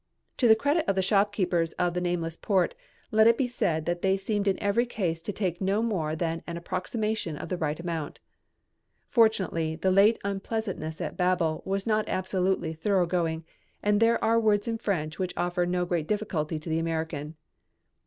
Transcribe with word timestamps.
To 0.37 0.47
the 0.47 0.55
credit 0.55 0.85
of 0.87 0.95
the 0.95 1.03
shopkeepers 1.03 1.73
of 1.73 1.93
the 1.93 2.01
nameless 2.01 2.35
port, 2.35 2.73
let 3.11 3.27
it 3.27 3.37
be 3.37 3.47
said 3.47 3.85
that 3.85 4.01
they 4.01 4.17
seemed 4.17 4.47
in 4.47 4.57
every 4.59 4.87
case 4.87 5.21
to 5.21 5.31
take 5.31 5.61
no 5.61 5.83
more 5.83 6.15
than 6.15 6.41
an 6.47 6.57
approximation 6.57 7.37
of 7.37 7.49
the 7.49 7.57
right 7.57 7.79
amount. 7.79 8.19
Fortunately 9.05 9.75
the 9.75 9.91
late 9.91 10.17
unpleasantness 10.23 10.99
at 11.01 11.17
Babel 11.17 11.61
was 11.67 11.85
not 11.85 12.09
absolutely 12.09 12.73
thoroughgoing 12.73 13.45
and 13.83 13.99
there 13.99 14.17
are 14.23 14.39
words 14.39 14.67
in 14.67 14.79
French 14.79 15.19
which 15.19 15.35
offer 15.37 15.67
no 15.67 15.85
great 15.85 16.07
difficulty 16.07 16.57
to 16.57 16.67
the 16.67 16.79
American. 16.79 17.35